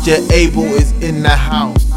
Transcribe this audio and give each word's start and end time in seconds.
DJ 0.00 0.32
Able 0.32 0.64
is 0.64 0.92
in 1.02 1.22
the 1.22 1.28
house. 1.28 1.89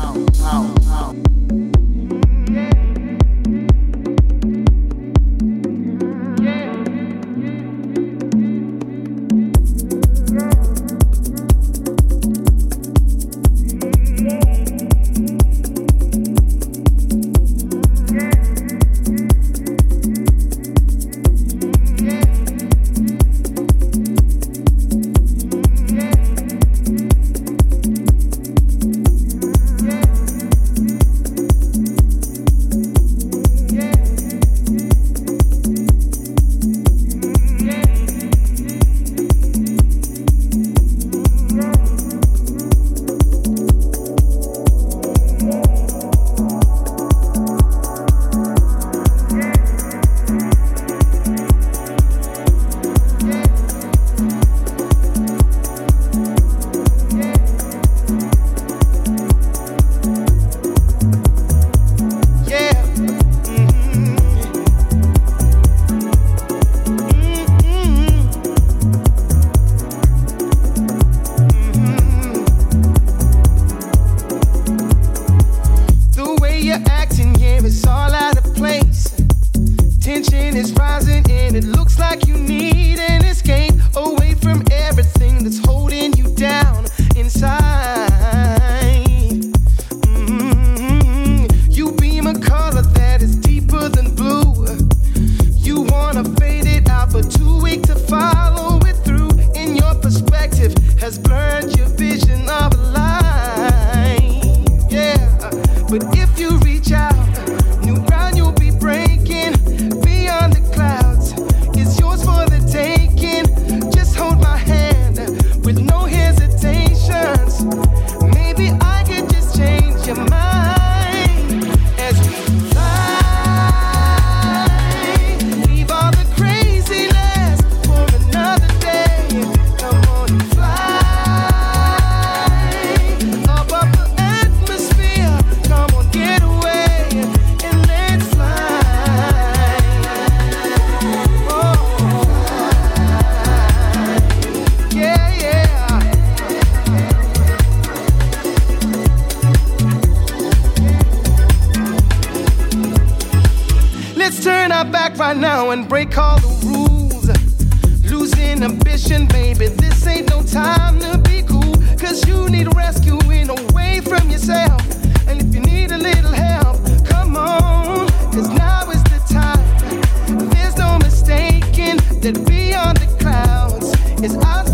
back 154.91 155.17
right 155.17 155.37
now 155.37 155.69
and 155.69 155.87
break 155.87 156.17
all 156.17 156.39
the 156.39 156.65
rules. 156.65 158.11
Losing 158.11 158.63
ambition, 158.63 159.27
baby. 159.27 159.67
This 159.67 160.05
ain't 160.07 160.29
no 160.29 160.43
time 160.43 160.99
to 160.99 161.17
be 161.17 161.43
cool. 161.43 161.75
Cause 161.97 162.27
you 162.27 162.49
need 162.49 162.73
rescuing 162.75 163.49
away 163.49 164.01
from 164.01 164.29
yourself. 164.29 164.81
And 165.27 165.41
if 165.41 165.53
you 165.53 165.61
need 165.61 165.91
a 165.91 165.97
little 165.97 166.31
help, 166.31 166.77
come 167.05 167.37
on. 167.37 168.07
Cause 168.31 168.49
now 168.49 168.89
is 168.89 169.03
the 169.03 169.21
time. 169.29 170.49
There's 170.49 170.77
no 170.77 170.97
mistaking 170.99 171.97
that 172.21 172.45
beyond 172.47 172.97
the 172.97 173.17
clouds 173.19 173.93
is 174.23 174.35
us. 174.37 174.72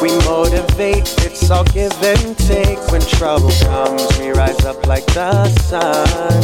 We 0.00 0.08
motivate, 0.24 1.04
it's 1.26 1.50
all 1.50 1.64
give 1.64 1.92
and 2.02 2.34
take. 2.38 2.78
When 2.90 3.02
trouble 3.02 3.50
comes, 3.60 4.18
we 4.18 4.30
rise 4.30 4.64
up 4.64 4.86
like 4.86 5.04
the 5.06 5.46
sun. 5.68 6.42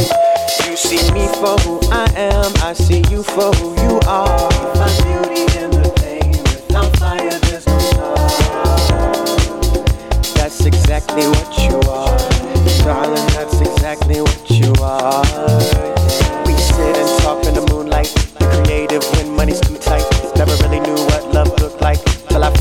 You 0.69 0.75
see 0.77 1.01
me 1.11 1.25
for 1.39 1.57
who 1.65 1.79
I 1.91 2.05
am, 2.15 2.53
I 2.61 2.73
see 2.73 3.01
you 3.09 3.23
for 3.23 3.51
who 3.53 3.73
you 3.81 3.99
are. 4.05 4.47
We 4.49 4.55
Find 4.77 5.03
beauty 5.05 5.41
in 5.57 5.71
the 5.71 5.89
pain, 5.97 6.37
without 6.37 6.95
fire 6.97 7.39
there's 7.49 7.65
no 7.65 7.79
sun. 7.79 8.15
That's 10.35 10.63
exactly 10.63 11.25
what 11.25 11.57
you 11.57 11.79
are, 11.89 12.15
darling. 12.85 13.25
That's 13.33 13.59
exactly 13.59 14.21
what 14.21 14.49
you 14.51 14.71
are. 14.83 15.23
We 16.45 16.53
sit 16.53 16.95
and 16.95 17.09
talk 17.21 17.43
in 17.47 17.55
the 17.55 17.65
moonlight, 17.71 18.13
creative 18.39 19.03
when 19.15 19.35
money's 19.35 19.61
too 19.61 19.77
tight. 19.77 20.05
Never 20.35 20.55
really 20.63 20.79
knew 20.79 20.93
what 20.93 21.33
love 21.33 21.56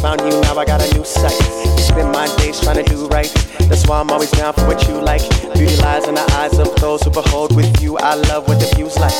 Found 0.06 0.20
you, 0.20 0.40
now 0.42 0.56
I 0.56 0.64
got 0.64 0.80
a 0.80 0.94
new 0.94 1.04
sight. 1.04 1.32
Spend 1.80 2.12
my 2.12 2.32
days 2.36 2.60
trying 2.60 2.76
to 2.76 2.88
do 2.88 3.08
right. 3.08 3.28
That's 3.68 3.88
why 3.88 3.98
I'm 3.98 4.08
always 4.08 4.30
down 4.30 4.52
for 4.54 4.64
what 4.68 4.86
you 4.86 5.00
like. 5.00 5.20
Beauty 5.54 5.76
lies 5.82 6.06
in 6.06 6.14
the 6.14 6.24
eyes 6.34 6.60
of 6.60 6.72
those 6.76 7.02
who 7.02 7.10
behold 7.10 7.56
with 7.56 7.82
you. 7.82 7.98
I 7.98 8.14
love 8.14 8.46
what 8.46 8.60
the 8.60 8.72
view's 8.76 8.96
like. 8.98 9.16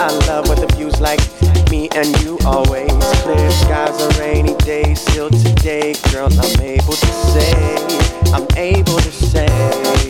I 0.00 0.08
love 0.26 0.48
what 0.48 0.60
the 0.66 0.74
view's 0.76 0.98
like. 0.98 1.20
Me 1.70 1.90
and 1.94 2.08
you 2.22 2.38
always 2.46 2.90
clear 3.20 3.50
skies 3.50 4.00
and 4.00 4.16
rainy 4.16 4.56
days. 4.64 4.98
Still 4.98 5.28
today, 5.28 5.94
girl, 6.10 6.30
I'm 6.32 6.60
able 6.62 6.94
to 6.94 7.12
say, 7.28 7.52
I'm 8.32 8.48
able 8.56 8.96
to 8.96 9.12
say. 9.12 10.07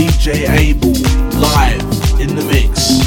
DJ 0.00 0.48
Able 0.48 0.94
live 1.38 2.20
in 2.20 2.34
the 2.34 2.42
mix. 2.50 2.99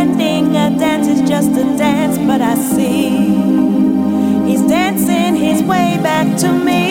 Pretending 0.00 0.56
a 0.56 0.70
dance 0.78 1.06
is 1.06 1.28
just 1.28 1.50
a 1.50 1.64
dance, 1.76 2.16
but 2.16 2.40
I 2.40 2.54
see 2.54 3.10
he's 4.48 4.62
dancing 4.62 5.34
his 5.34 5.62
way 5.62 5.98
back 6.02 6.38
to 6.38 6.52
me. 6.52 6.89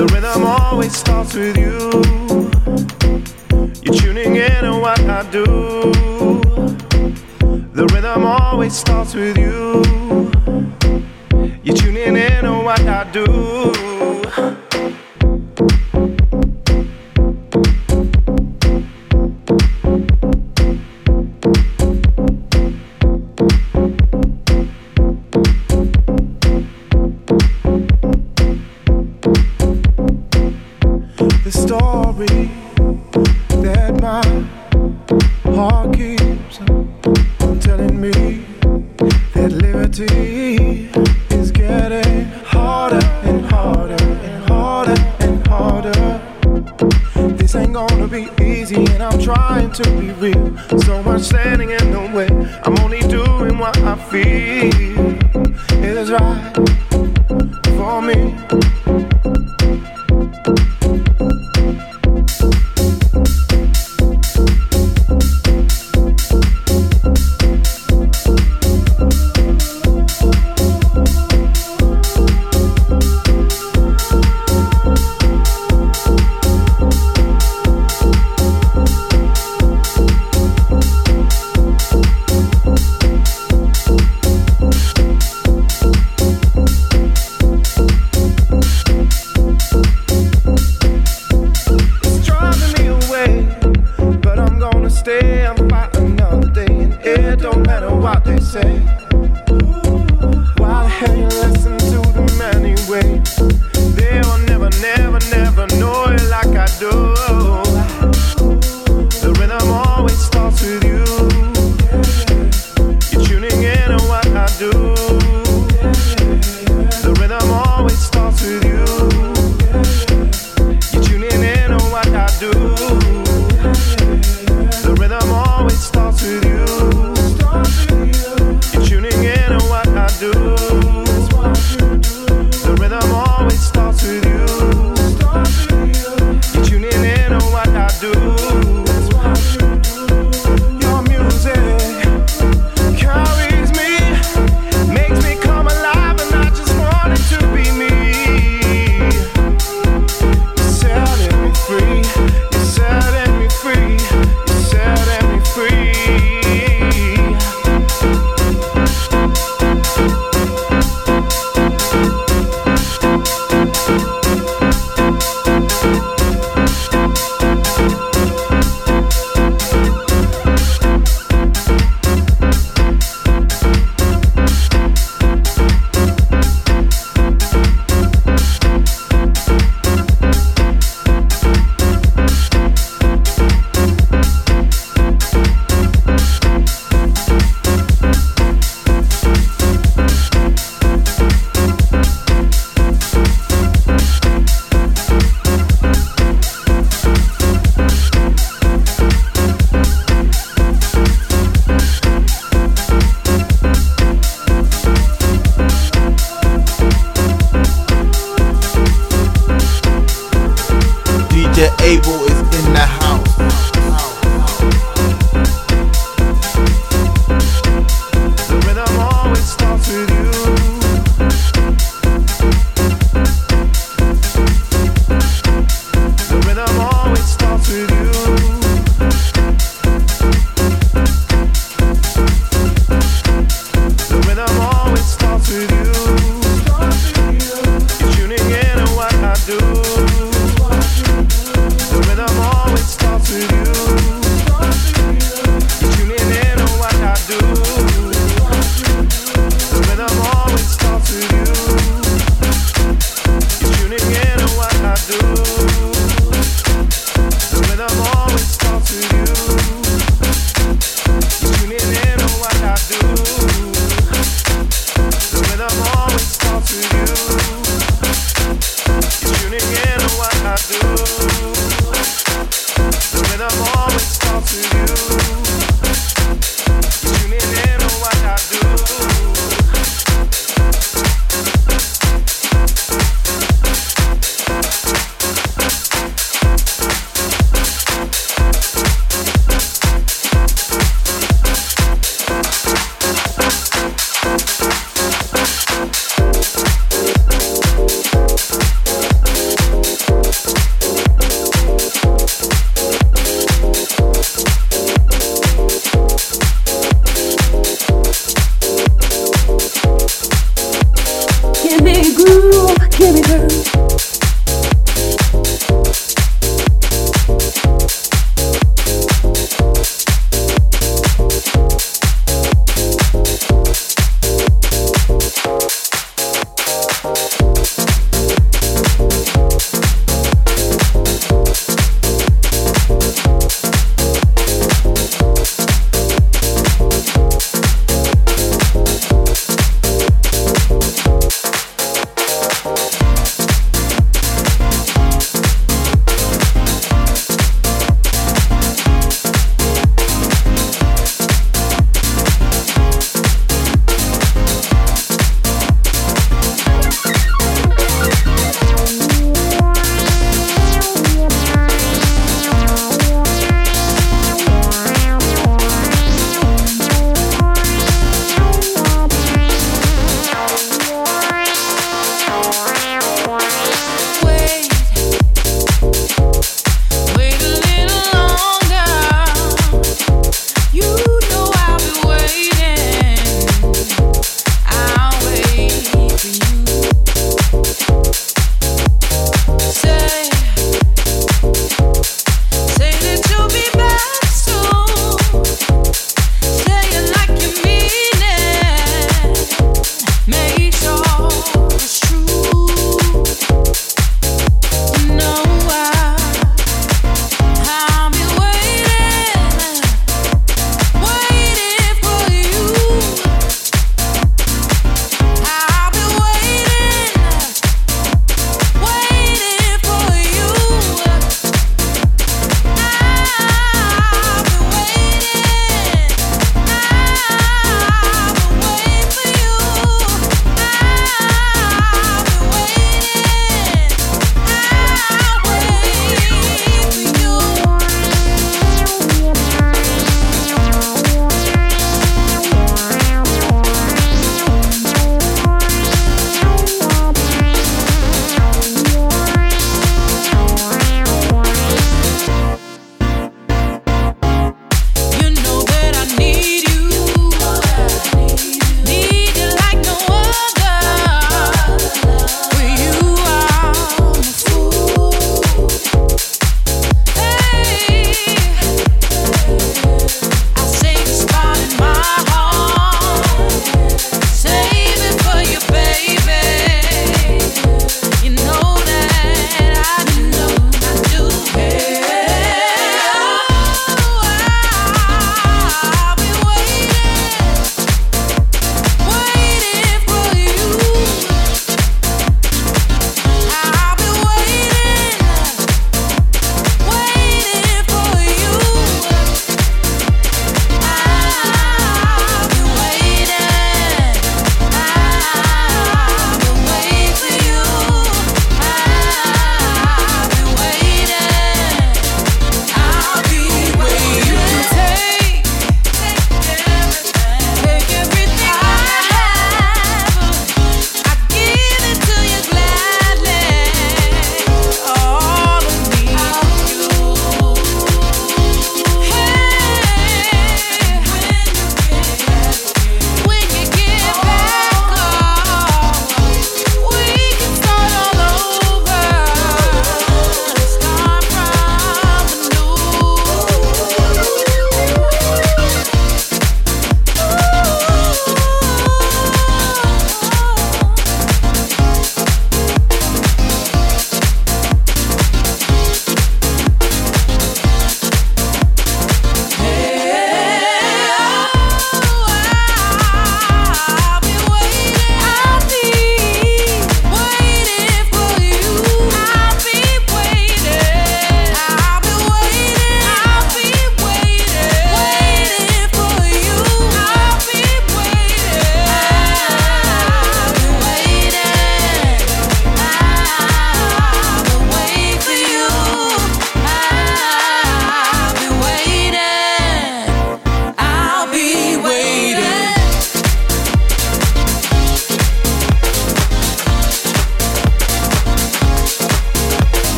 The 0.00 0.06
rhythm 0.06 0.44
always 0.46 0.96
starts 0.96 1.34
with 1.34 1.58
you. 1.58 1.76
You're 3.82 4.00
tuning 4.00 4.36
in 4.36 4.64
on 4.64 4.80
what 4.80 4.98
I 5.00 5.30
do. 5.30 5.44
The 7.74 7.86
rhythm 7.92 8.24
always 8.24 8.74
starts 8.74 9.12
with 9.12 9.36
you. 9.36 9.82
You're 11.62 11.76
tuning 11.76 12.16
in 12.16 12.46
on 12.46 12.64
what 12.64 12.80
I 12.80 13.04
do. 13.12 13.89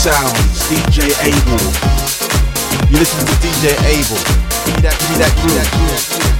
Sounds, 0.00 0.32
DJ 0.70 1.12
Able. 1.20 1.60
You 2.88 2.98
listen 3.00 3.26
to 3.26 3.32
DJ 3.44 3.76
Able. 3.84 4.16
Give 4.64 4.74
me 4.76 4.80
that, 4.80 4.96
give 4.98 5.10
me 5.10 5.16
that, 5.18 5.36
give 5.36 5.52
that, 5.52 5.70
give 5.76 6.34
that. 6.34 6.39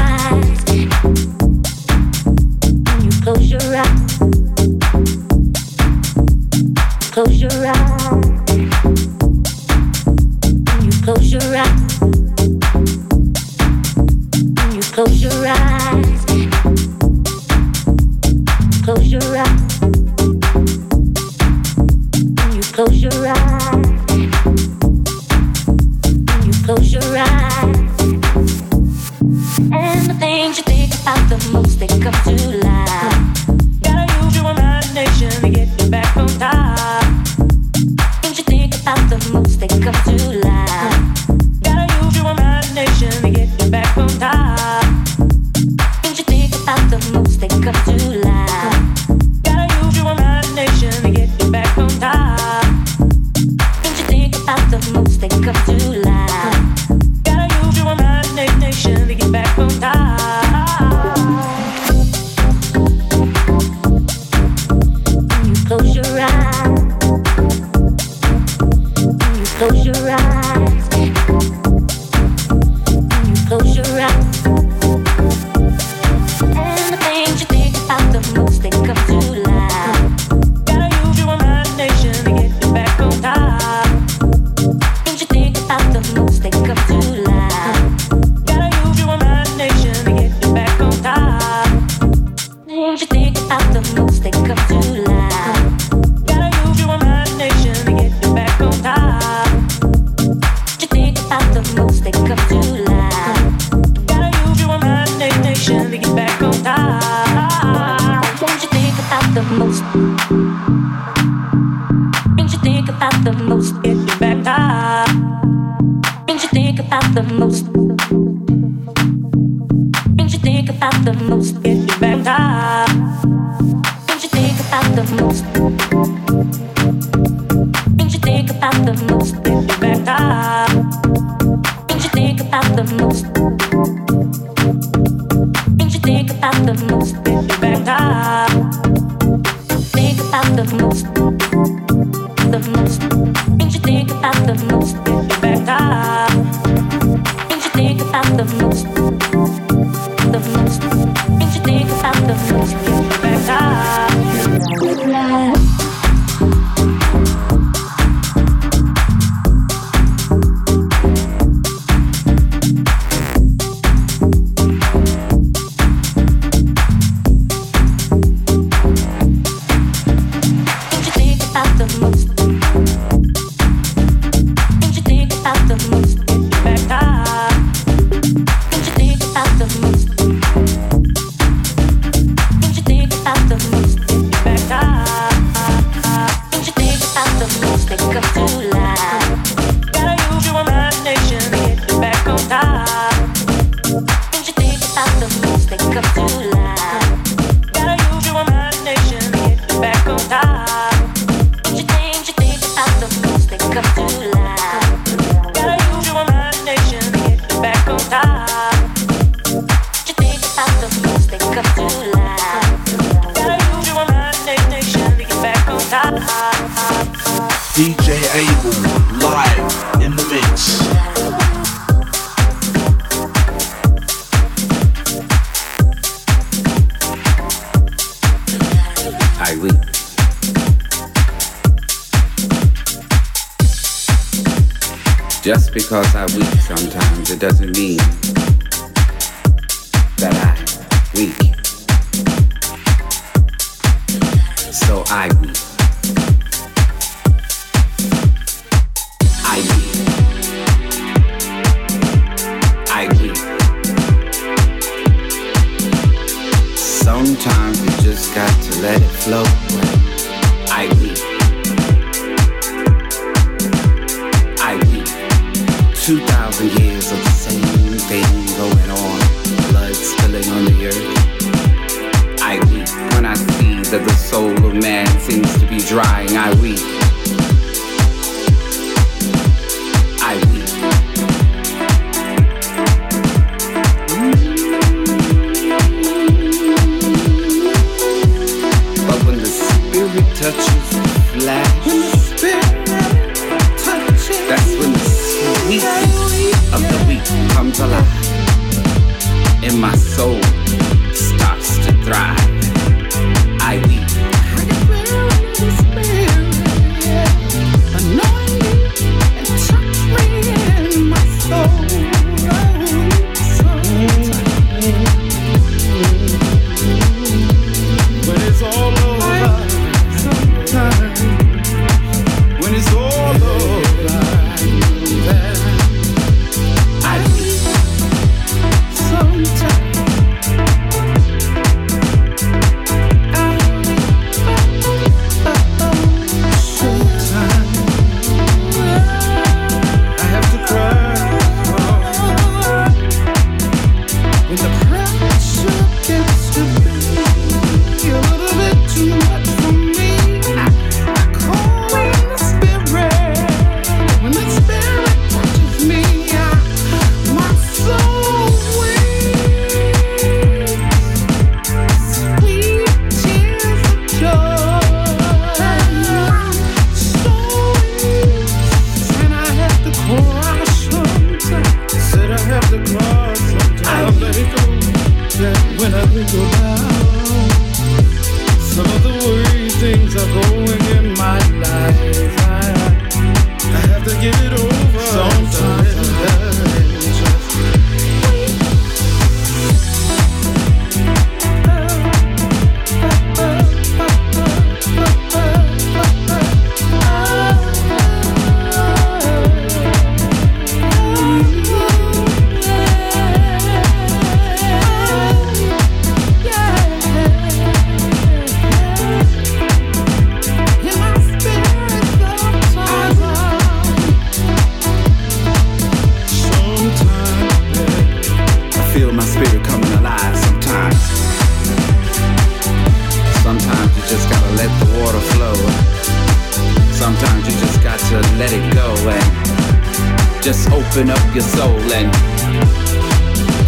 you 427.51 427.59
just 427.59 427.83
got 427.83 427.99
to 427.99 428.15
let 428.37 428.51
it 428.53 428.73
go 428.73 428.87
and 429.09 430.43
just 430.43 430.71
open 430.71 431.09
up 431.09 431.35
your 431.35 431.43
soul 431.43 431.79
and 431.91 432.09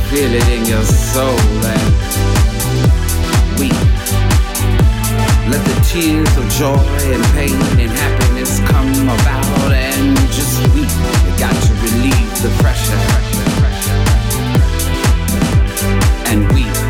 feel 0.09 0.31
it 0.31 0.47
in 0.47 0.65
your 0.65 0.83
soul 0.83 1.39
and 1.67 1.83
weep. 3.59 3.75
Let 5.51 5.61
the 5.67 5.75
tears 5.83 6.31
of 6.37 6.47
joy 6.49 6.79
and 7.11 7.23
pain 7.35 7.59
and 7.81 7.91
happiness 7.91 8.59
come 8.71 8.93
about 9.03 9.71
and 9.73 10.15
just 10.31 10.61
weep. 10.73 10.93
You 11.25 11.33
got 11.37 11.53
to 11.53 11.73
relieve 11.83 12.31
the 12.41 12.51
pressure, 12.61 12.97
pressure 13.59 14.03
and 16.31 16.51
weep. 16.53 16.82